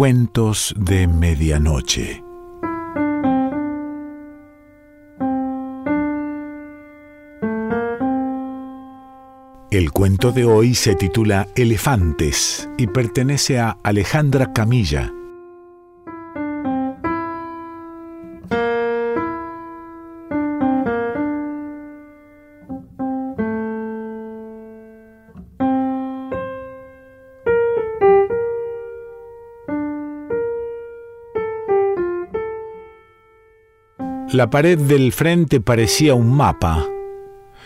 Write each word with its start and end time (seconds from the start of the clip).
Cuentos 0.00 0.74
de 0.78 1.06
Medianoche. 1.06 2.24
El 9.70 9.92
cuento 9.92 10.32
de 10.32 10.46
hoy 10.46 10.74
se 10.74 10.94
titula 10.94 11.48
Elefantes 11.54 12.66
y 12.78 12.86
pertenece 12.86 13.58
a 13.58 13.76
Alejandra 13.82 14.54
Camilla. 14.54 15.12
La 34.32 34.48
pared 34.48 34.78
del 34.78 35.10
frente 35.10 35.60
parecía 35.60 36.14
un 36.14 36.32
mapa, 36.32 36.86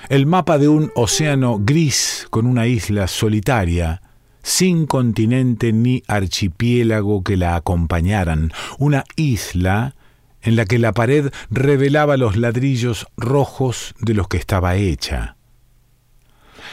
el 0.09 0.24
mapa 0.24 0.56
de 0.56 0.68
un 0.68 0.90
océano 0.95 1.59
gris 1.60 2.27
con 2.30 2.46
una 2.46 2.66
isla 2.66 3.06
solitaria, 3.06 4.00
sin 4.42 4.87
continente 4.87 5.74
ni 5.74 6.02
archipiélago 6.09 7.23
que 7.23 7.37
la 7.37 7.56
acompañaran, 7.56 8.50
una 8.78 9.04
isla 9.16 9.95
en 10.40 10.56
la 10.56 10.64
que 10.64 10.78
la 10.78 10.92
pared 10.95 11.30
revelaba 11.50 12.16
los 12.16 12.38
ladrillos 12.38 13.09
rojos 13.18 13.95
de 14.01 14.15
los 14.15 14.28
que 14.28 14.38
estaba 14.38 14.76
hecha. 14.76 15.37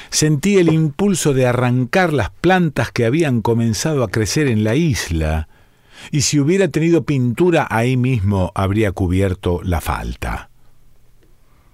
Sentí 0.09 0.57
el 0.57 0.71
impulso 0.71 1.33
de 1.33 1.47
arrancar 1.47 2.13
las 2.13 2.29
plantas 2.29 2.93
que 2.93 3.05
habían 3.05 3.41
comenzado 3.41 4.05
a 4.05 4.09
crecer 4.09 4.47
en 4.47 4.63
la 4.63 4.75
isla, 4.75 5.49
y 6.09 6.21
si 6.21 6.39
hubiera 6.39 6.67
tenido 6.69 7.03
pintura 7.03 7.67
ahí 7.69 7.97
mismo 7.97 8.51
habría 8.55 8.91
cubierto 8.91 9.61
la 9.63 9.81
falta. 9.81 10.49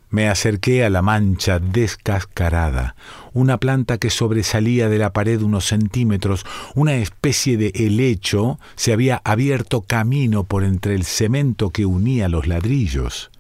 Me 0.09 0.30
acerqué 0.30 0.86
a 0.86 0.89
la 0.89 1.02
mancha 1.02 1.59
descascarada, 1.59 2.95
una 3.33 3.58
planta 3.58 3.98
que 3.98 4.09
sobresalía 4.09 4.88
de 4.88 4.98
la 4.98 5.11
pared 5.11 5.42
unos 5.42 5.66
centímetros, 5.66 6.45
una 6.75 6.95
especie 6.95 7.58
de 7.58 7.72
helecho 7.75 8.58
se 8.75 8.94
había 8.94 9.22
abierto 9.25 9.81
camino 9.81 10.45
por 10.45 10.64
entre 10.64 10.95
el 10.95 11.03
cemento 11.03 11.72
que 11.72 11.86
unía 11.86 12.30
los 12.30 12.48
ladrillos. 12.48 13.31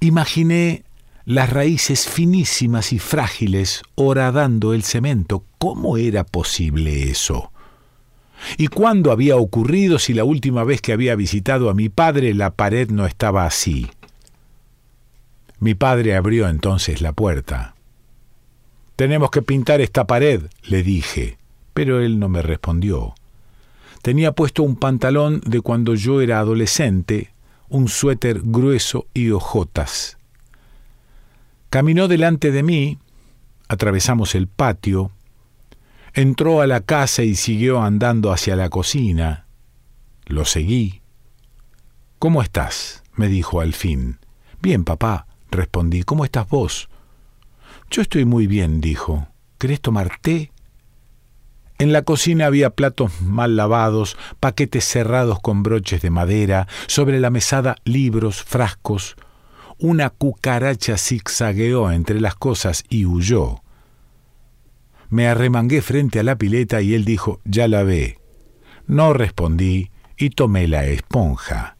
Imaginé 0.00 0.84
las 1.26 1.50
raíces 1.50 2.08
finísimas 2.08 2.92
y 2.92 2.98
frágiles 2.98 3.82
horadando 3.94 4.72
el 4.72 4.84
cemento. 4.84 5.44
¿Cómo 5.58 5.96
era 5.96 6.24
posible 6.24 7.10
eso? 7.10 7.52
¿Y 8.56 8.68
cuándo 8.68 9.12
había 9.12 9.36
ocurrido 9.36 9.98
si 9.98 10.14
la 10.14 10.24
última 10.24 10.64
vez 10.64 10.80
que 10.80 10.92
había 10.92 11.16
visitado 11.16 11.70
a 11.70 11.74
mi 11.74 11.88
padre 11.88 12.34
la 12.34 12.50
pared 12.50 12.90
no 12.90 13.06
estaba 13.06 13.44
así? 13.46 13.88
Mi 15.58 15.74
padre 15.74 16.14
abrió 16.14 16.48
entonces 16.48 17.00
la 17.00 17.12
puerta. 17.12 17.74
Tenemos 18.96 19.30
que 19.30 19.42
pintar 19.42 19.80
esta 19.80 20.06
pared, 20.06 20.42
le 20.62 20.82
dije, 20.82 21.38
pero 21.74 22.00
él 22.00 22.18
no 22.18 22.28
me 22.28 22.42
respondió. 22.42 23.14
Tenía 24.02 24.32
puesto 24.32 24.62
un 24.62 24.76
pantalón 24.76 25.40
de 25.44 25.60
cuando 25.60 25.94
yo 25.94 26.20
era 26.20 26.38
adolescente, 26.38 27.30
un 27.68 27.88
suéter 27.88 28.40
grueso 28.42 29.06
y 29.12 29.30
hojotas. 29.30 30.16
Caminó 31.70 32.06
delante 32.08 32.52
de 32.52 32.62
mí, 32.62 32.98
atravesamos 33.68 34.34
el 34.34 34.46
patio, 34.46 35.10
Entró 36.16 36.62
a 36.62 36.66
la 36.66 36.80
casa 36.80 37.24
y 37.24 37.34
siguió 37.34 37.82
andando 37.82 38.32
hacia 38.32 38.56
la 38.56 38.70
cocina. 38.70 39.44
Lo 40.24 40.46
seguí. 40.46 41.02
¿Cómo 42.18 42.40
estás? 42.40 43.04
me 43.16 43.28
dijo 43.28 43.60
al 43.60 43.74
fin. 43.74 44.18
Bien, 44.62 44.82
papá, 44.84 45.26
respondí. 45.50 46.04
¿Cómo 46.04 46.24
estás 46.24 46.48
vos? 46.48 46.88
Yo 47.90 48.00
estoy 48.00 48.24
muy 48.24 48.46
bien, 48.46 48.80
dijo. 48.80 49.28
¿Querés 49.58 49.82
tomar 49.82 50.10
té? 50.22 50.52
En 51.76 51.92
la 51.92 52.00
cocina 52.00 52.46
había 52.46 52.70
platos 52.70 53.20
mal 53.20 53.54
lavados, 53.54 54.16
paquetes 54.40 54.86
cerrados 54.86 55.38
con 55.40 55.62
broches 55.62 56.00
de 56.00 56.08
madera, 56.08 56.66
sobre 56.86 57.20
la 57.20 57.28
mesada 57.28 57.76
libros, 57.84 58.42
frascos. 58.42 59.16
Una 59.76 60.08
cucaracha 60.08 60.96
zigzagueó 60.96 61.92
entre 61.92 62.22
las 62.22 62.36
cosas 62.36 62.84
y 62.88 63.04
huyó. 63.04 63.60
Me 65.10 65.28
arremangué 65.28 65.82
frente 65.82 66.20
a 66.20 66.22
la 66.22 66.36
pileta 66.36 66.82
y 66.82 66.94
él 66.94 67.04
dijo, 67.04 67.40
ya 67.44 67.68
la 67.68 67.82
ve. 67.82 68.18
No 68.86 69.12
respondí 69.12 69.90
y 70.16 70.30
tomé 70.30 70.68
la 70.68 70.86
esponja. 70.86 71.76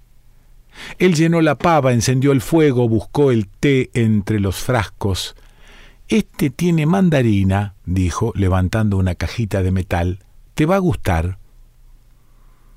Él 0.99 1.15
llenó 1.15 1.41
la 1.41 1.57
pava, 1.57 1.93
encendió 1.93 2.33
el 2.33 2.41
fuego, 2.41 2.89
buscó 2.89 3.31
el 3.31 3.49
té 3.49 3.91
entre 3.95 4.41
los 4.41 4.57
frascos. 4.57 5.35
Este 6.09 6.51
tiene 6.51 6.87
mandarina, 6.87 7.75
dijo, 7.85 8.33
levantando 8.37 8.97
una 8.97 9.15
cajita 9.15 9.63
de 9.63 9.73
metal. 9.73 10.21
Te 10.55 10.67
va 10.67 10.77
a 10.77 10.81
gustar. 10.81 11.39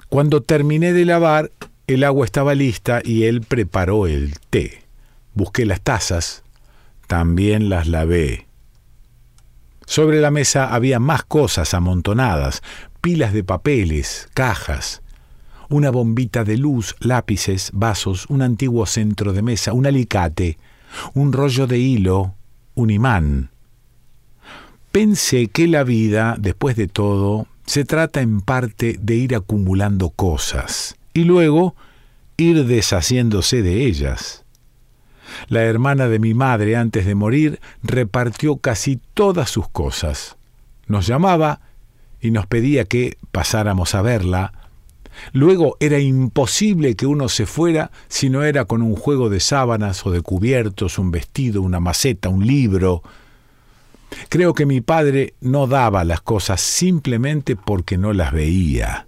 Cuando 0.07 0.41
terminé 0.41 0.93
de 0.93 1.05
lavar, 1.05 1.51
el 1.87 2.03
agua 2.03 2.25
estaba 2.25 2.55
lista 2.55 3.01
y 3.03 3.23
él 3.23 3.41
preparó 3.41 4.07
el 4.07 4.39
té. 4.49 4.83
Busqué 5.35 5.65
las 5.65 5.81
tazas, 5.81 6.43
también 7.07 7.69
las 7.69 7.87
lavé. 7.87 8.48
Sobre 9.89 10.21
la 10.21 10.29
mesa 10.29 10.71
había 10.71 10.99
más 10.99 11.23
cosas 11.23 11.73
amontonadas, 11.73 12.61
pilas 13.01 13.33
de 13.33 13.43
papeles, 13.43 14.29
cajas, 14.35 15.01
una 15.67 15.89
bombita 15.89 16.43
de 16.43 16.59
luz, 16.59 16.95
lápices, 16.99 17.71
vasos, 17.73 18.27
un 18.29 18.43
antiguo 18.43 18.85
centro 18.85 19.33
de 19.33 19.41
mesa, 19.41 19.73
un 19.73 19.87
alicate, 19.87 20.59
un 21.15 21.33
rollo 21.33 21.65
de 21.65 21.79
hilo, 21.79 22.35
un 22.75 22.91
imán. 22.91 23.49
Pensé 24.91 25.47
que 25.47 25.67
la 25.67 25.83
vida, 25.83 26.35
después 26.37 26.75
de 26.75 26.87
todo, 26.87 27.47
se 27.65 27.83
trata 27.83 28.21
en 28.21 28.41
parte 28.41 28.95
de 29.01 29.15
ir 29.15 29.33
acumulando 29.33 30.11
cosas 30.11 30.97
y 31.15 31.23
luego 31.23 31.75
ir 32.37 32.65
deshaciéndose 32.65 33.63
de 33.63 33.87
ellas. 33.87 34.45
La 35.47 35.63
hermana 35.63 36.07
de 36.07 36.19
mi 36.19 36.33
madre, 36.33 36.75
antes 36.75 37.05
de 37.05 37.15
morir, 37.15 37.59
repartió 37.83 38.57
casi 38.57 38.99
todas 39.13 39.49
sus 39.49 39.67
cosas. 39.69 40.37
Nos 40.87 41.07
llamaba 41.07 41.61
y 42.21 42.31
nos 42.31 42.47
pedía 42.47 42.85
que 42.85 43.17
pasáramos 43.31 43.95
a 43.95 44.01
verla. 44.01 44.53
Luego 45.33 45.77
era 45.79 45.99
imposible 45.99 46.95
que 46.95 47.05
uno 47.05 47.29
se 47.29 47.45
fuera 47.45 47.91
si 48.07 48.29
no 48.29 48.43
era 48.43 48.65
con 48.65 48.81
un 48.81 48.95
juego 48.95 49.29
de 49.29 49.39
sábanas 49.39 50.05
o 50.05 50.11
de 50.11 50.21
cubiertos, 50.21 50.97
un 50.97 51.11
vestido, 51.11 51.61
una 51.61 51.79
maceta, 51.79 52.29
un 52.29 52.45
libro. 52.45 53.03
Creo 54.29 54.53
que 54.53 54.65
mi 54.65 54.81
padre 54.81 55.33
no 55.41 55.67
daba 55.67 56.03
las 56.03 56.21
cosas 56.21 56.61
simplemente 56.61 57.55
porque 57.55 57.97
no 57.97 58.13
las 58.13 58.31
veía. 58.31 59.07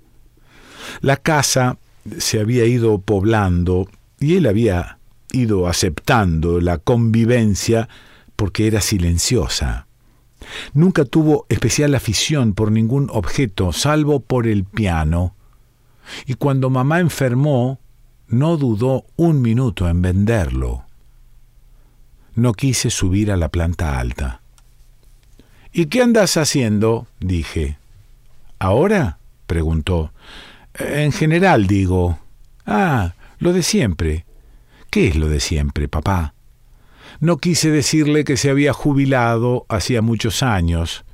La 1.00 1.18
casa 1.18 1.78
se 2.18 2.40
había 2.40 2.66
ido 2.66 3.00
poblando 3.00 3.88
y 4.20 4.36
él 4.36 4.48
había 4.48 4.98
ido 5.31 5.68
aceptando 5.68 6.59
la 6.62 6.78
convivencia 6.78 7.90
porque 8.36 8.68
era 8.68 8.81
silenciosa. 8.81 9.88
Nunca 10.74 11.06
tuvo 11.06 11.46
especial 11.50 11.96
afición 11.96 12.53
por 12.53 12.72
ningún 12.72 13.09
objeto, 13.12 13.72
salvo 13.72 14.19
por 14.19 14.47
el 14.47 14.64
piano. 14.64 15.36
Y 16.25 16.34
cuando 16.36 16.69
mamá 16.69 17.00
enfermó, 17.00 17.80
no 18.28 18.58
dudó 18.58 19.06
un 19.16 19.42
minuto 19.42 19.88
en 19.88 20.02
venderlo. 20.02 20.86
No 22.34 22.53
quise 22.53 22.90
subir 22.90 23.31
a 23.31 23.38
la 23.38 23.50
planta 23.50 24.00
alta. 24.00 24.42
¿Y 25.74 25.86
qué 25.86 26.01
andas 26.01 26.38
haciendo? 26.38 27.07
dije. 27.19 27.78
¿Ahora? 28.60 29.19
preguntó. 29.48 30.12
En 30.74 31.12
general, 31.12 31.68
digo. 31.68 32.19
Ah, 32.66 33.13
lo 33.39 33.54
de 33.54 33.63
siempre. 33.63 34.25
¿Qué 34.92 35.08
es 35.08 35.16
lo 35.16 35.30
de 35.30 35.40
siempre, 35.40 35.88
papá? 35.88 36.34
No 37.22 37.38
quise 37.38 37.72
decirle 37.72 38.26
que 38.26 38.36
se 38.36 38.50
había 38.50 38.74
jubilado 38.74 39.66
hacía 39.70 40.02
muchos 40.02 40.44
años, 40.44 41.06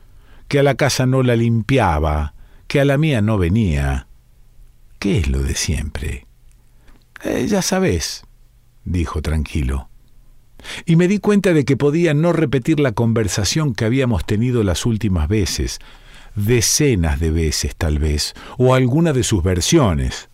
que 0.47 0.57
a 0.57 0.63
la 0.63 0.73
casa 0.73 1.05
no 1.05 1.21
la 1.21 1.35
limpiaba, 1.35 2.33
que 2.67 2.81
a 2.81 2.85
la 2.85 2.97
mía 2.97 3.21
no 3.21 3.37
venía. 3.37 4.07
¿Qué 4.97 5.19
es 5.19 5.27
lo 5.27 5.43
de 5.43 5.53
siempre? 5.53 6.25
Eh, 7.23 7.45
ya 7.47 7.61
sabes, 7.61 8.23
dijo 8.83 9.21
tranquilo. 9.21 9.89
Y 10.87 10.95
me 10.95 11.07
di 11.07 11.19
cuenta 11.19 11.53
de 11.53 11.63
que 11.63 11.77
podía 11.77 12.15
no 12.15 12.33
repetir 12.33 12.79
la 12.79 12.93
conversación 12.93 13.75
que 13.75 13.85
habíamos 13.85 14.25
tenido 14.25 14.63
las 14.63 14.87
últimas 14.87 15.27
veces, 15.27 15.77
decenas 16.33 17.19
de 17.19 17.29
veces 17.29 17.75
tal 17.75 17.99
vez, 17.99 18.33
o 18.57 18.73
alguna 18.73 19.13
de 19.13 19.21
sus 19.21 19.43
versiones 19.43 20.29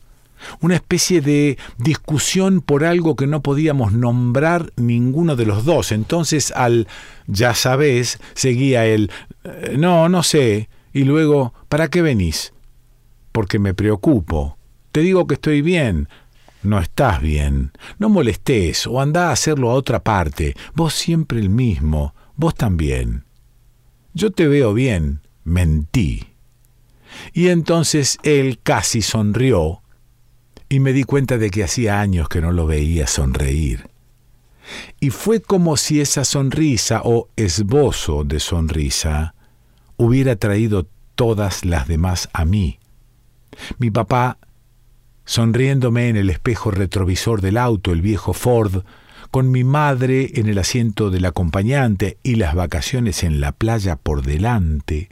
una 0.61 0.75
especie 0.75 1.21
de 1.21 1.57
discusión 1.77 2.61
por 2.61 2.83
algo 2.83 3.15
que 3.15 3.27
no 3.27 3.41
podíamos 3.41 3.93
nombrar 3.93 4.71
ninguno 4.75 5.35
de 5.35 5.45
los 5.45 5.65
dos. 5.65 5.91
Entonces 5.91 6.51
al 6.51 6.87
ya 7.27 7.53
sabes 7.53 8.19
seguía 8.33 8.85
el 8.85 9.11
eh, 9.43 9.75
no, 9.77 10.09
no 10.09 10.23
sé, 10.23 10.69
y 10.93 11.03
luego 11.03 11.53
¿para 11.69 11.89
qué 11.89 12.01
venís? 12.01 12.53
porque 13.33 13.59
me 13.59 13.73
preocupo. 13.73 14.57
Te 14.93 15.01
digo 15.01 15.27
que 15.27 15.33
estoy 15.33 15.61
bien. 15.61 16.07
No 16.61 16.79
estás 16.79 17.21
bien. 17.21 17.73
No 17.97 18.07
molestes 18.07 18.87
o 18.87 19.01
anda 19.01 19.27
a 19.27 19.31
hacerlo 19.33 19.71
a 19.71 19.73
otra 19.73 20.01
parte. 20.01 20.55
Vos 20.75 20.93
siempre 20.93 21.39
el 21.39 21.49
mismo. 21.49 22.15
Vos 22.37 22.55
también. 22.55 23.25
Yo 24.13 24.31
te 24.31 24.47
veo 24.47 24.73
bien. 24.73 25.21
Mentí. 25.43 26.27
Y 27.33 27.49
entonces 27.49 28.17
él 28.23 28.59
casi 28.63 29.01
sonrió 29.01 29.82
y 30.73 30.79
me 30.79 30.91
di 30.91 31.03
cuenta 31.03 31.37
de 31.37 31.51
que 31.51 31.63
hacía 31.63 32.01
años 32.01 32.27
que 32.27 32.41
no 32.41 32.51
lo 32.51 32.65
veía 32.65 33.05
sonreír. 33.05 33.91
Y 34.99 35.11
fue 35.11 35.39
como 35.39 35.77
si 35.77 36.01
esa 36.01 36.25
sonrisa 36.25 37.01
o 37.03 37.29
esbozo 37.35 38.23
de 38.23 38.39
sonrisa 38.39 39.35
hubiera 39.97 40.35
traído 40.35 40.87
todas 41.13 41.63
las 41.63 41.87
demás 41.87 42.27
a 42.33 42.43
mí. 42.45 42.79
Mi 43.77 43.91
papá, 43.91 44.39
sonriéndome 45.25 46.09
en 46.09 46.17
el 46.17 46.31
espejo 46.31 46.71
retrovisor 46.71 47.41
del 47.41 47.57
auto, 47.57 47.91
el 47.91 48.01
viejo 48.01 48.33
Ford, 48.33 48.83
con 49.29 49.51
mi 49.51 49.63
madre 49.63 50.31
en 50.39 50.49
el 50.49 50.57
asiento 50.57 51.11
del 51.11 51.25
acompañante 51.25 52.17
y 52.23 52.33
las 52.37 52.55
vacaciones 52.55 53.23
en 53.23 53.41
la 53.41 53.51
playa 53.51 53.95
por 53.95 54.23
delante. 54.23 55.09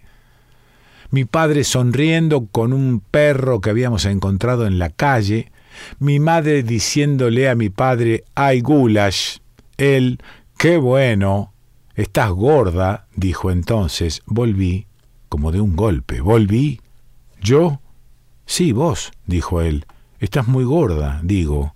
Mi 1.11 1.25
padre 1.25 1.63
sonriendo 1.65 2.47
con 2.47 2.73
un 2.73 3.01
perro 3.01 3.59
que 3.59 3.69
habíamos 3.69 4.05
encontrado 4.05 4.65
en 4.65 4.79
la 4.79 4.89
calle, 4.89 5.51
mi 5.99 6.19
madre 6.19 6.63
diciéndole 6.63 7.49
a 7.49 7.55
mi 7.55 7.69
padre, 7.69 8.23
¡ay, 8.33 8.61
Gulash! 8.61 9.37
Él, 9.77 10.19
¡qué 10.57 10.77
bueno! 10.77 11.51
Estás 11.95 12.31
gorda, 12.31 13.07
dijo 13.15 13.51
entonces. 13.51 14.21
Volví, 14.25 14.87
como 15.27 15.51
de 15.51 15.59
un 15.59 15.75
golpe. 15.75 16.21
Volví. 16.21 16.79
¿Yo? 17.41 17.81
Sí, 18.45 18.71
vos, 18.71 19.11
dijo 19.25 19.61
él. 19.61 19.85
Estás 20.19 20.47
muy 20.47 20.63
gorda, 20.63 21.19
digo. 21.23 21.75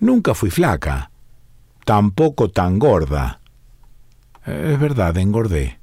Nunca 0.00 0.34
fui 0.34 0.50
flaca. 0.50 1.10
Tampoco 1.84 2.50
tan 2.50 2.78
gorda. 2.78 3.40
Es 4.46 4.80
verdad, 4.80 5.16
engordé. 5.18 5.77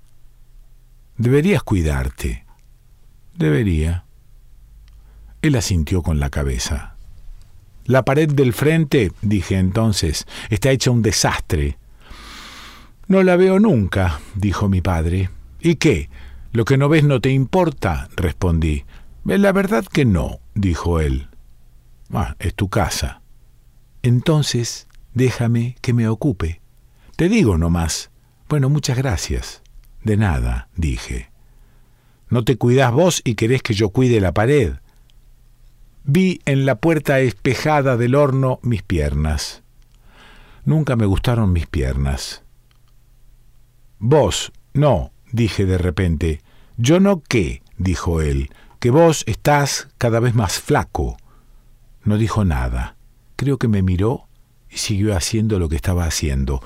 Deberías 1.18 1.64
cuidarte. 1.64 2.46
Debería. 3.36 4.06
Él 5.42 5.56
asintió 5.56 6.02
con 6.02 6.20
la 6.20 6.30
cabeza. 6.30 6.96
La 7.86 8.04
pared 8.04 8.30
del 8.30 8.52
frente, 8.52 9.12
dije 9.22 9.58
entonces, 9.58 10.26
está 10.50 10.72
hecha 10.72 10.92
un 10.92 11.02
desastre. 11.02 11.78
No 13.08 13.24
la 13.24 13.38
veo 13.38 13.60
nunca, 13.60 14.20
dijo 14.34 14.68
mi 14.68 14.82
padre. 14.82 15.30
¿Y 15.62 15.76
qué? 15.76 16.10
¿Lo 16.52 16.66
que 16.66 16.78
no 16.78 16.90
ves 16.90 17.04
no 17.04 17.22
te 17.22 17.30
importa? 17.30 18.10
respondí. 18.16 18.84
La 19.24 19.52
verdad 19.52 19.86
que 19.86 20.04
no, 20.04 20.40
dijo 20.54 21.00
él. 21.00 21.30
Ah, 22.12 22.36
es 22.40 22.56
tu 22.56 22.70
casa. 22.70 23.22
Entonces, 24.04 24.88
déjame 25.14 25.78
que 25.82 25.94
me 25.94 26.08
ocupe. 26.08 26.62
Te 27.16 27.30
digo 27.30 27.58
nomás. 27.58 28.12
Bueno, 28.50 28.70
muchas 28.70 28.98
gracias. 28.98 29.62
De 30.06 30.18
nada, 30.18 30.70
dije. 30.78 31.32
¿No 32.30 32.44
te 32.44 32.58
cuidás 32.58 32.94
vos 32.94 33.22
y 33.24 33.34
querés 33.34 33.64
que 33.64 33.74
yo 33.74 33.90
cuide 33.90 34.22
la 34.22 34.34
pared? 34.34 34.76
Vi 36.04 36.42
en 36.46 36.68
la 36.68 36.76
puerta 36.76 37.20
espejada 37.20 37.98
del 37.98 38.14
horno 38.14 38.60
mis 38.62 38.84
piernas. 38.84 39.64
Nunca 40.64 40.96
me 40.96 41.08
gustaron 41.08 41.52
mis 41.52 41.66
piernas. 41.66 42.44
Vos, 43.98 44.52
no, 44.74 45.12
dije 45.32 45.66
de 45.66 45.80
repente. 45.80 46.42
Yo 46.78 47.00
no 47.00 47.24
qué, 47.28 47.64
dijo 47.78 48.22
él, 48.22 48.52
que 48.80 48.92
vos 48.92 49.24
estás 49.26 49.88
cada 49.98 50.20
vez 50.20 50.36
más 50.36 50.60
flaco. 50.60 51.18
No 52.04 52.20
dijo 52.20 52.46
nada. 52.46 52.96
Creo 53.38 53.58
que 53.58 53.68
me 53.68 53.82
miró 53.82 54.28
y 54.70 54.78
siguió 54.78 55.18
haciendo 55.18 55.58
lo 55.58 55.68
que 55.68 55.78
estaba 55.78 56.06
haciendo, 56.06 56.62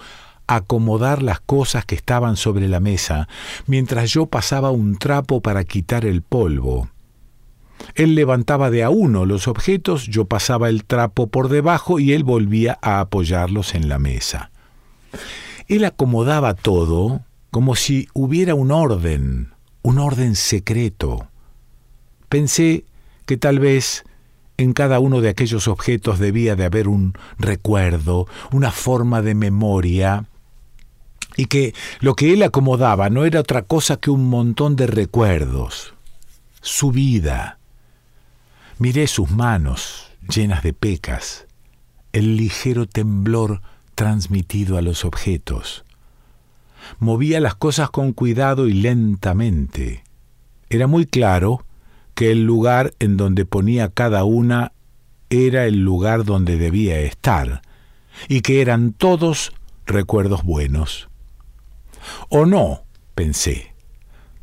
acomodar 0.55 1.21
las 1.21 1.39
cosas 1.39 1.85
que 1.85 1.93
estaban 1.93 2.35
sobre 2.35 2.67
la 2.67 2.79
mesa, 2.79 3.27
mientras 3.67 4.09
yo 4.09 4.25
pasaba 4.25 4.71
un 4.71 4.97
trapo 4.97 5.41
para 5.41 5.63
quitar 5.63 6.05
el 6.05 6.23
polvo. 6.23 6.89
Él 7.93 8.15
levantaba 8.15 8.71
de 8.71 8.83
a 8.83 8.89
uno 8.89 9.25
los 9.25 9.47
objetos, 9.47 10.07
yo 10.07 10.25
pasaba 10.25 10.69
el 10.69 10.85
trapo 10.85 11.27
por 11.27 11.49
debajo 11.49 11.99
y 11.99 12.13
él 12.13 12.23
volvía 12.23 12.79
a 12.81 12.99
apoyarlos 12.99 13.75
en 13.75 13.89
la 13.89 13.99
mesa. 13.99 14.49
Él 15.67 15.85
acomodaba 15.85 16.55
todo 16.55 17.21
como 17.51 17.75
si 17.75 18.07
hubiera 18.13 18.55
un 18.55 18.71
orden, 18.71 19.49
un 19.83 19.99
orden 19.99 20.35
secreto. 20.35 21.27
Pensé 22.27 22.85
que 23.27 23.37
tal 23.37 23.59
vez 23.59 24.03
en 24.57 24.73
cada 24.73 24.99
uno 24.99 25.21
de 25.21 25.29
aquellos 25.29 25.67
objetos 25.67 26.19
debía 26.19 26.55
de 26.55 26.65
haber 26.65 26.87
un 26.87 27.13
recuerdo, 27.37 28.27
una 28.51 28.71
forma 28.71 29.21
de 29.21 29.35
memoria, 29.35 30.25
y 31.39 31.45
que 31.45 31.73
lo 32.01 32.15
que 32.15 32.33
él 32.33 32.43
acomodaba 32.43 33.09
no 33.09 33.23
era 33.23 33.39
otra 33.39 33.61
cosa 33.61 33.95
que 33.95 34.11
un 34.11 34.29
montón 34.29 34.75
de 34.75 34.87
recuerdos, 34.87 35.93
su 36.59 36.91
vida, 36.91 37.59
Miré 38.77 39.07
sus 39.07 39.29
manos 39.29 40.11
llenas 40.29 40.63
de 40.63 40.71
pecas, 40.71 41.47
el 42.13 42.35
ligero 42.35 42.87
temblor 42.87 43.61
transmitido 43.95 44.77
a 44.77 44.81
los 44.81 45.03
objetos. 45.03 45.85
Movía 46.97 47.39
las 47.41 47.55
cosas 47.55 47.89
con 47.89 48.13
cuidado 48.13 48.67
y 48.67 48.73
lentamente. 48.73 50.03
Era 50.69 50.87
muy 50.87 51.05
claro 51.05 51.65
que 52.15 52.31
el 52.31 52.45
lugar 52.45 52.93
en 52.99 53.15
donde 53.15 53.45
ponía 53.45 53.89
cada 53.89 54.25
una 54.25 54.71
era 55.29 55.65
el 55.65 55.83
lugar 55.83 56.25
donde 56.25 56.57
debía 56.57 56.99
estar, 56.99 57.61
y 58.27 58.41
que 58.41 58.61
eran 58.61 58.91
todos 58.93 59.53
recuerdos 59.85 60.43
buenos. 60.43 61.09
O 62.29 62.45
no, 62.45 62.83
pensé, 63.15 63.73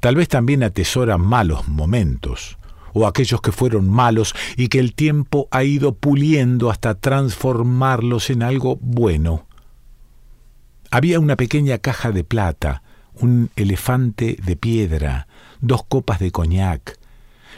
tal 0.01 0.17
vez 0.17 0.29
también 0.29 0.63
atesora 0.63 1.19
malos 1.19 1.69
momentos, 1.69 2.59
o 2.93 3.07
aquellos 3.07 3.41
que 3.41 3.53
fueron 3.53 3.89
malos 3.89 4.35
y 4.57 4.69
que 4.69 4.79
el 4.79 4.95
tiempo 4.95 5.49
ha 5.51 5.65
ido 5.65 5.95
puliendo 5.95 6.71
hasta 6.71 6.95
transformarlos 6.95 8.31
en 8.31 8.43
algo 8.43 8.77
bueno. 8.81 9.47
Había 10.91 11.21
una 11.21 11.37
pequeña 11.37 11.79
caja 11.79 12.13
de 12.13 12.25
plata, 12.25 12.83
un 13.15 13.51
elefante 13.57 14.39
de 14.43 14.57
piedra, 14.57 15.27
dos 15.61 15.85
copas 15.85 16.21
de 16.21 16.31
coñac, 16.31 16.99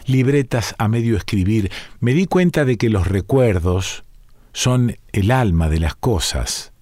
libretas 0.06 0.74
a 0.78 0.88
medio 0.88 1.16
escribir. 1.16 1.70
Me 2.00 2.14
di 2.14 2.26
cuenta 2.26 2.64
de 2.64 2.76
que 2.76 2.88
los 2.88 3.06
recuerdos 3.06 4.04
son 4.52 4.96
el 5.12 5.30
alma 5.30 5.68
de 5.68 5.80
las 5.80 5.94
cosas. 5.94 6.72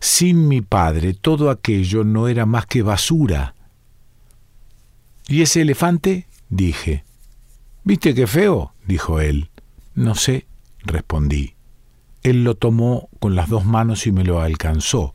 Sin 0.00 0.48
mi 0.48 0.60
padre 0.60 1.14
todo 1.14 1.50
aquello 1.50 2.04
no 2.04 2.28
era 2.28 2.46
más 2.46 2.66
que 2.66 2.82
basura. 2.82 3.54
¿Y 5.26 5.42
ese 5.42 5.62
elefante? 5.62 6.26
dije. 6.48 7.04
¿Viste 7.84 8.14
qué 8.14 8.26
feo? 8.26 8.74
dijo 8.86 9.20
él. 9.20 9.50
No 9.94 10.14
sé, 10.14 10.46
respondí. 10.84 11.54
Él 12.22 12.44
lo 12.44 12.54
tomó 12.54 13.08
con 13.18 13.34
las 13.34 13.48
dos 13.48 13.64
manos 13.64 14.06
y 14.06 14.12
me 14.12 14.24
lo 14.24 14.40
alcanzó. 14.40 15.14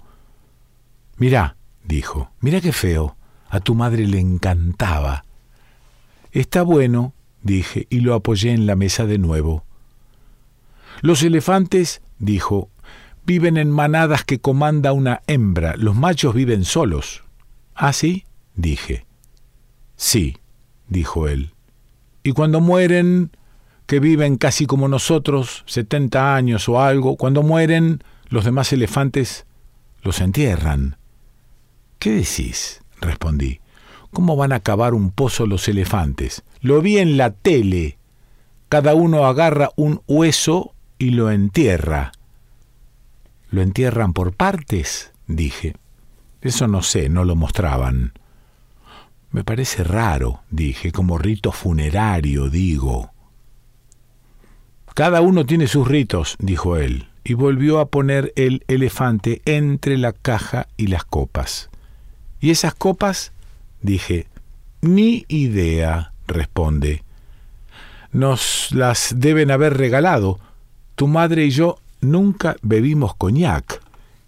Mirá, 1.17 1.57
dijo, 1.83 2.31
mirá 2.39 2.61
qué 2.61 2.71
feo. 2.71 3.15
A 3.49 3.59
tu 3.59 3.75
madre 3.75 4.07
le 4.07 4.19
encantaba. 4.19 5.25
Está 6.31 6.63
bueno, 6.63 7.13
dije, 7.43 7.85
y 7.89 7.99
lo 7.99 8.15
apoyé 8.15 8.51
en 8.51 8.65
la 8.65 8.75
mesa 8.75 9.05
de 9.05 9.19
nuevo. 9.19 9.63
Los 11.01 11.21
elefantes, 11.21 12.01
dijo, 12.17 12.69
viven 13.25 13.57
en 13.57 13.71
manadas 13.71 14.23
que 14.23 14.39
comanda 14.39 14.93
una 14.93 15.21
hembra. 15.27 15.75
Los 15.77 15.95
machos 15.95 16.33
viven 16.33 16.65
solos. 16.65 17.23
¿Ah, 17.75 17.93
sí? 17.93 18.25
dije. 18.55 19.05
Sí, 19.95 20.37
dijo 20.87 21.27
él. 21.27 21.51
Y 22.23 22.31
cuando 22.33 22.61
mueren, 22.61 23.31
que 23.85 23.99
viven 23.99 24.37
casi 24.37 24.65
como 24.65 24.87
nosotros, 24.87 25.63
70 25.67 26.35
años 26.35 26.67
o 26.69 26.81
algo, 26.81 27.17
cuando 27.17 27.43
mueren, 27.43 28.03
los 28.29 28.45
demás 28.45 28.71
elefantes 28.73 29.45
los 30.01 30.21
entierran. 30.21 30.97
¿Qué 31.99 32.11
decís? 32.11 32.81
respondí. 32.99 33.59
¿Cómo 34.11 34.35
van 34.35 34.53
a 34.53 34.59
cavar 34.59 34.93
un 34.93 35.11
pozo 35.11 35.47
los 35.47 35.67
elefantes? 35.67 36.43
Lo 36.61 36.81
vi 36.81 36.99
en 36.99 37.17
la 37.17 37.31
tele. 37.31 37.97
Cada 38.69 38.93
uno 38.93 39.25
agarra 39.25 39.71
un 39.75 40.01
hueso 40.07 40.73
y 40.97 41.11
lo 41.11 41.31
entierra. 41.31 42.11
¿Lo 43.53 43.61
entierran 43.61 44.13
por 44.13 44.33
partes? 44.33 45.11
dije. 45.27 45.75
Eso 46.41 46.67
no 46.67 46.81
sé, 46.81 47.07
no 47.07 47.23
lo 47.23 47.35
mostraban. 47.35 48.13
Me 49.29 49.43
parece 49.43 49.83
raro, 49.83 50.41
dije, 50.49 50.91
como 50.91 51.19
rito 51.19 51.51
funerario, 51.51 52.49
digo. 52.49 53.11
Cada 54.95 55.21
uno 55.21 55.45
tiene 55.45 55.67
sus 55.67 55.87
ritos, 55.87 56.35
dijo 56.39 56.77
él, 56.77 57.09
y 57.23 57.35
volvió 57.35 57.79
a 57.79 57.89
poner 57.89 58.33
el 58.37 58.63
elefante 58.67 59.43
entre 59.45 59.99
la 59.99 60.13
caja 60.13 60.65
y 60.75 60.87
las 60.87 61.05
copas. 61.05 61.69
¿Y 62.41 62.49
esas 62.49 62.73
copas? 62.73 63.33
dije. 63.83 64.25
Ni 64.81 65.25
idea, 65.27 66.11
responde. 66.25 67.03
Nos 68.11 68.69
las 68.71 69.13
deben 69.17 69.51
haber 69.51 69.77
regalado. 69.77 70.39
Tu 70.95 71.05
madre 71.05 71.45
y 71.45 71.51
yo 71.51 71.77
nunca 72.03 72.55
bebimos 72.61 73.15
coñac. 73.15 73.81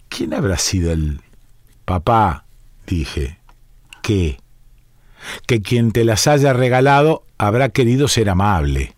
¿Quién 0.08 0.34
habrá 0.34 0.58
sido 0.58 0.92
el... 0.92 1.20
Papá, 1.84 2.46
dije. 2.86 3.38
¿Qué? 4.02 4.38
Que 5.46 5.62
quien 5.62 5.92
te 5.92 6.04
las 6.04 6.26
haya 6.26 6.52
regalado 6.52 7.24
habrá 7.38 7.68
querido 7.68 8.08
ser 8.08 8.28
amable. 8.28 8.94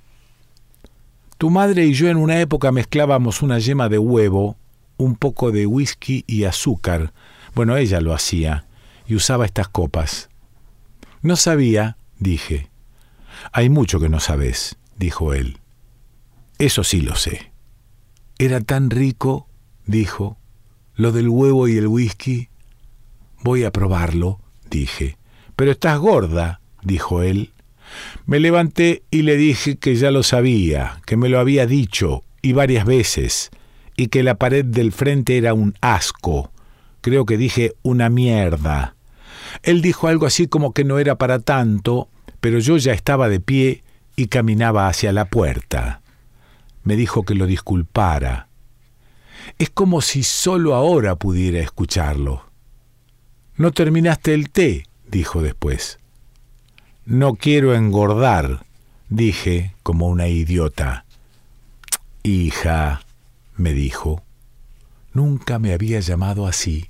Tu 1.37 1.51
madre 1.51 1.87
y 1.87 1.93
yo 1.93 2.09
en 2.09 2.17
una 2.17 2.41
época 2.41 2.73
mezclábamos 2.73 3.43
una 3.43 3.59
yema 3.59 3.89
de 3.89 3.99
huevo, 3.99 4.57
un 4.97 5.17
poco 5.17 5.53
de 5.53 5.67
whisky 5.67 6.25
y 6.27 6.45
azúcar. 6.45 7.13
Bueno, 7.55 7.77
ella 7.77 8.01
lo 8.01 8.15
hacía 8.15 8.65
y 9.07 9.15
usaba 9.15 9.47
estas 9.47 9.69
copas. 9.69 10.29
No 11.23 11.37
sabía, 11.37 11.97
dije. 12.19 12.71
Hay 13.53 13.71
mucho 13.71 14.01
que 14.01 14.09
no 14.09 14.21
sabes, 14.21 14.77
dijo 14.97 15.33
él. 15.33 15.59
Eso 16.59 16.85
sí 16.85 17.01
lo 17.01 17.15
sé. 17.15 17.53
Era 18.39 18.61
tan 18.61 18.91
rico, 18.91 19.49
dijo, 19.85 20.39
lo 20.95 21.11
del 21.11 21.29
huevo 21.29 21.67
y 21.67 21.77
el 21.77 21.89
whisky. 21.89 22.49
Voy 23.43 23.65
a 23.65 23.73
probarlo, 23.73 24.39
dije. 24.71 25.17
Pero 25.57 25.73
estás 25.73 25.99
gorda, 25.99 26.61
dijo 26.83 27.23
él. 27.23 27.53
Me 28.27 28.39
levanté 28.39 29.03
y 29.11 29.23
le 29.23 29.37
dije 29.37 29.77
que 29.77 29.97
ya 29.97 30.13
lo 30.13 30.23
sabía, 30.23 31.01
que 31.05 31.17
me 31.17 31.29
lo 31.29 31.41
había 31.41 31.67
dicho, 31.67 32.23
y 32.41 32.53
varias 32.53 32.85
veces, 32.85 33.51
y 33.97 34.07
que 34.07 34.23
la 34.23 34.37
pared 34.37 34.65
del 34.65 34.93
frente 34.93 35.37
era 35.37 35.53
un 35.53 35.75
asco. 35.81 36.53
Creo 37.01 37.27
que 37.27 37.37
dije 37.39 37.75
una 37.83 38.09
mierda. 38.09 38.95
Él 39.65 39.83
dijo 39.83 40.07
algo 40.07 40.27
así 40.27 40.47
como 40.47 40.73
que 40.73 40.85
no 40.85 41.01
era 41.01 41.17
para 41.17 41.41
tanto, 41.41 42.09
pero 42.41 42.61
yo 42.61 42.77
ya 42.77 42.93
estaba 42.93 43.29
de 43.29 43.41
pie 43.41 43.83
y 44.15 44.29
caminaba 44.29 44.87
hacia 44.87 45.13
la 45.13 45.25
puerta. 45.25 46.03
Me 46.83 46.97
dijo 46.97 47.25
que 47.25 47.35
lo 47.35 47.47
disculpara. 47.47 48.49
Es 49.59 49.71
como 49.71 50.01
si 50.01 50.23
solo 50.23 50.75
ahora 50.75 51.17
pudiera 51.17 51.61
escucharlo. 51.61 52.45
No 53.57 53.73
terminaste 53.73 54.35
el 54.35 54.51
té, 54.51 54.85
dijo 55.11 55.43
después. 55.43 55.99
No 57.05 57.35
quiero 57.35 57.75
engordar, 57.75 58.65
dije 59.09 59.75
como 59.83 60.09
una 60.09 60.29
idiota. 60.29 61.05
Hija, 62.23 63.01
me 63.57 63.73
dijo. 63.73 64.23
Nunca 65.13 65.59
me 65.59 65.73
había 65.73 66.01
llamado 66.01 66.47
así. 66.47 66.87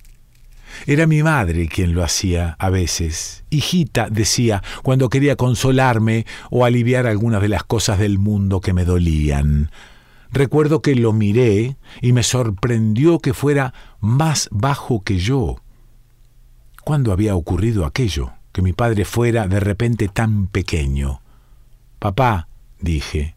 Era 0.86 1.06
mi 1.06 1.22
madre 1.22 1.68
quien 1.68 1.94
lo 1.94 2.02
hacía 2.02 2.56
a 2.58 2.70
veces. 2.70 3.44
Hijita, 3.50 4.08
decía, 4.10 4.62
cuando 4.82 5.08
quería 5.08 5.36
consolarme 5.36 6.26
o 6.50 6.64
aliviar 6.64 7.06
algunas 7.06 7.42
de 7.42 7.48
las 7.48 7.64
cosas 7.64 7.98
del 7.98 8.18
mundo 8.18 8.60
que 8.60 8.72
me 8.72 8.84
dolían. 8.84 9.70
Recuerdo 10.30 10.82
que 10.82 10.94
lo 10.94 11.12
miré 11.12 11.76
y 12.00 12.12
me 12.12 12.22
sorprendió 12.22 13.18
que 13.18 13.32
fuera 13.32 13.72
más 14.00 14.48
bajo 14.50 15.00
que 15.00 15.18
yo. 15.18 15.56
¿Cuándo 16.84 17.12
había 17.12 17.34
ocurrido 17.34 17.86
aquello? 17.86 18.32
Que 18.52 18.62
mi 18.62 18.72
padre 18.72 19.04
fuera 19.04 19.48
de 19.48 19.60
repente 19.60 20.08
tan 20.08 20.46
pequeño. 20.46 21.20
Papá, 21.98 22.48
dije. 22.80 23.36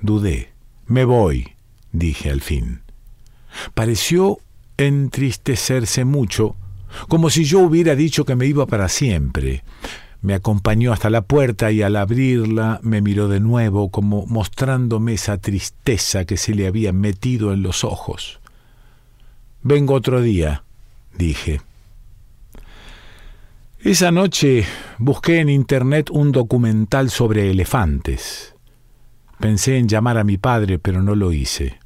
Dudé. 0.00 0.52
Me 0.86 1.04
voy, 1.04 1.56
dije 1.92 2.30
al 2.30 2.40
fin. 2.40 2.80
Pareció 3.74 4.38
entristecerse 4.78 6.04
mucho, 6.04 6.56
como 7.08 7.28
si 7.28 7.44
yo 7.44 7.60
hubiera 7.60 7.94
dicho 7.94 8.24
que 8.24 8.36
me 8.36 8.46
iba 8.46 8.66
para 8.66 8.88
siempre. 8.88 9.62
Me 10.22 10.34
acompañó 10.34 10.92
hasta 10.92 11.10
la 11.10 11.22
puerta 11.22 11.70
y 11.70 11.82
al 11.82 11.96
abrirla 11.96 12.80
me 12.82 13.02
miró 13.02 13.28
de 13.28 13.40
nuevo 13.40 13.90
como 13.90 14.26
mostrándome 14.26 15.12
esa 15.12 15.38
tristeza 15.38 16.24
que 16.24 16.36
se 16.36 16.54
le 16.54 16.66
había 16.66 16.92
metido 16.92 17.52
en 17.52 17.62
los 17.62 17.84
ojos. 17.84 18.40
Vengo 19.62 19.94
otro 19.94 20.22
día, 20.22 20.64
dije. 21.16 21.60
Esa 23.80 24.10
noche 24.10 24.64
busqué 24.98 25.38
en 25.38 25.48
Internet 25.48 26.10
un 26.10 26.32
documental 26.32 27.10
sobre 27.10 27.50
elefantes. 27.50 28.54
Pensé 29.38 29.78
en 29.78 29.86
llamar 29.86 30.18
a 30.18 30.24
mi 30.24 30.36
padre, 30.36 30.80
pero 30.80 31.00
no 31.00 31.14
lo 31.14 31.32
hice. 31.32 31.78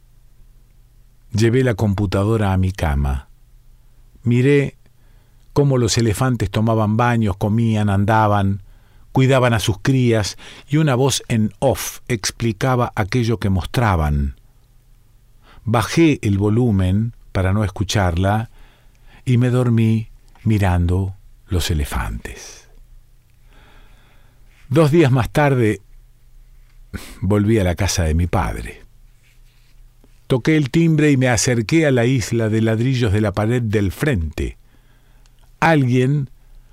Llevé 1.32 1.64
la 1.64 1.74
computadora 1.74 2.52
a 2.52 2.56
mi 2.56 2.72
cama. 2.72 3.28
Miré 4.22 4.76
cómo 5.52 5.78
los 5.78 5.96
elefantes 5.98 6.50
tomaban 6.50 6.96
baños, 6.96 7.36
comían, 7.36 7.88
andaban, 7.88 8.62
cuidaban 9.12 9.54
a 9.54 9.60
sus 9.60 9.78
crías 9.80 10.36
y 10.68 10.76
una 10.76 10.94
voz 10.94 11.22
en 11.28 11.52
off 11.58 12.00
explicaba 12.08 12.92
aquello 12.94 13.38
que 13.38 13.50
mostraban. 13.50 14.36
Bajé 15.64 16.18
el 16.22 16.38
volumen 16.38 17.14
para 17.32 17.52
no 17.52 17.64
escucharla 17.64 18.50
y 19.24 19.38
me 19.38 19.50
dormí 19.50 20.08
mirando 20.44 21.14
los 21.46 21.70
elefantes. 21.70 22.68
Dos 24.68 24.90
días 24.90 25.12
más 25.12 25.30
tarde 25.30 25.80
volví 27.20 27.58
a 27.58 27.64
la 27.64 27.74
casa 27.74 28.04
de 28.04 28.14
mi 28.14 28.26
padre. 28.26 28.82
Toqué 30.32 30.56
el 30.56 30.70
timbre 30.70 31.10
y 31.10 31.18
me 31.18 31.28
acerqué 31.28 31.84
a 31.84 31.90
la 31.90 32.06
isla 32.06 32.48
de 32.48 32.62
ladrillos 32.62 33.12
de 33.12 33.20
la 33.20 33.32
pared 33.32 33.60
del 33.60 33.92
frente. 33.92 34.56
Alguien 35.60 36.30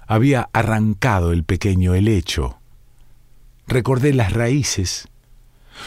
había 0.07 0.49
arrancado 0.53 1.33
el 1.33 1.43
pequeño 1.43 1.93
helecho. 1.93 2.57
Recordé 3.67 4.13
las 4.13 4.31
raíces, 4.31 5.09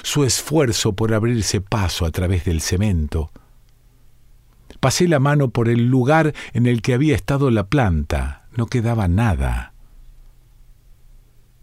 su 0.02 0.24
esfuerzo 0.24 0.92
por 0.92 1.14
abrirse 1.14 1.62
paso 1.62 2.04
a 2.04 2.10
través 2.10 2.44
del 2.44 2.60
cemento. 2.60 3.30
Pasé 4.78 5.08
la 5.08 5.18
mano 5.18 5.48
por 5.48 5.70
el 5.70 5.86
lugar 5.86 6.34
en 6.52 6.66
el 6.66 6.82
que 6.82 6.92
había 6.92 7.14
estado 7.14 7.50
la 7.50 7.68
planta. 7.68 8.48
No 8.54 8.66
quedaba 8.66 9.08
nada. 9.08 9.72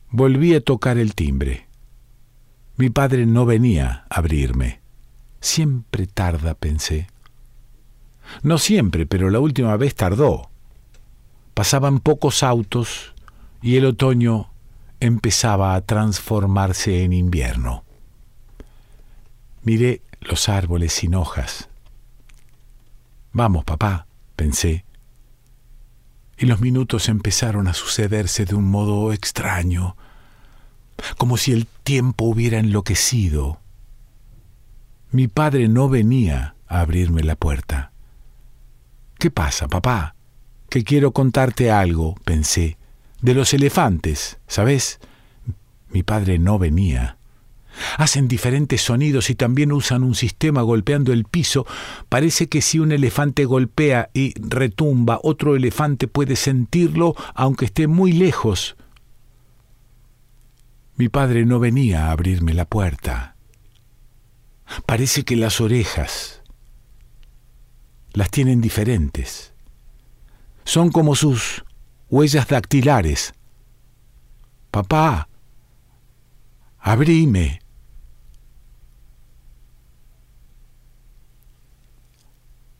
Volví 0.09 0.55
a 0.55 0.61
tocar 0.61 0.97
el 0.97 1.13
timbre. 1.13 1.67
Mi 2.77 2.89
padre 2.89 3.27
no 3.27 3.45
venía 3.45 4.05
a 4.09 4.17
abrirme. 4.17 4.79
Siempre 5.41 6.07
tarda, 6.07 6.53
pensé. 6.53 7.07
No 8.43 8.57
siempre, 8.57 9.05
pero 9.05 9.29
la 9.29 9.39
última 9.39 9.75
vez 9.77 9.95
tardó. 9.95 10.49
Pasaban 11.53 11.99
pocos 11.99 12.43
autos 12.43 13.13
y 13.61 13.77
el 13.77 13.85
otoño 13.85 14.49
empezaba 14.99 15.75
a 15.75 15.81
transformarse 15.81 17.03
en 17.03 17.13
invierno. 17.13 17.83
Miré 19.63 20.01
los 20.21 20.49
árboles 20.49 20.93
sin 20.93 21.15
hojas. 21.15 21.69
Vamos, 23.31 23.63
papá, 23.63 24.07
pensé. 24.35 24.85
Y 26.37 26.45
los 26.45 26.61
minutos 26.61 27.09
empezaron 27.09 27.67
a 27.67 27.73
sucederse 27.73 28.45
de 28.45 28.55
un 28.55 28.69
modo 28.69 29.11
extraño, 29.11 29.95
como 31.17 31.37
si 31.37 31.51
el 31.51 31.65
tiempo 31.65 32.25
hubiera 32.25 32.59
enloquecido 32.59 33.59
mi 35.11 35.27
padre 35.27 35.67
no 35.67 35.89
venía 35.89 36.55
a 36.67 36.81
abrirme 36.81 37.23
la 37.23 37.35
puerta. 37.35 37.91
¿Qué 39.17 39.31
pasa, 39.31 39.67
papá? 39.67 40.15
Que 40.69 40.83
quiero 40.83 41.11
contarte 41.11 41.71
algo, 41.71 42.15
pensé, 42.23 42.77
de 43.21 43.33
los 43.33 43.53
elefantes, 43.53 44.39
¿sabes? 44.47 44.99
Mi 45.89 46.03
padre 46.03 46.37
no 46.37 46.59
venía. 46.59 47.17
Hacen 47.97 48.27
diferentes 48.27 48.81
sonidos 48.81 49.29
y 49.29 49.35
también 49.35 49.71
usan 49.71 50.03
un 50.03 50.13
sistema 50.13 50.61
golpeando 50.61 51.11
el 51.11 51.25
piso. 51.25 51.65
Parece 52.07 52.47
que 52.47 52.61
si 52.61 52.77
un 52.77 52.91
elefante 52.91 53.45
golpea 53.45 54.09
y 54.13 54.33
retumba, 54.39 55.19
otro 55.23 55.55
elefante 55.55 56.07
puede 56.07 56.35
sentirlo 56.35 57.15
aunque 57.33 57.65
esté 57.65 57.87
muy 57.87 58.11
lejos. 58.11 58.75
Mi 60.97 61.09
padre 61.09 61.45
no 61.45 61.59
venía 61.59 62.07
a 62.07 62.11
abrirme 62.11 62.53
la 62.53 62.65
puerta. 62.65 63.35
Parece 64.85 65.23
que 65.23 65.35
las 65.35 65.61
orejas 65.61 66.41
las 68.13 68.29
tienen 68.29 68.61
diferentes. 68.61 69.53
Son 70.63 70.91
como 70.91 71.15
sus 71.15 71.63
huellas 72.09 72.47
dactilares. 72.47 73.33
Papá, 74.71 75.27
abrime. 76.79 77.61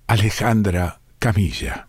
Alejandra 0.07 1.01
Camilla 1.19 1.88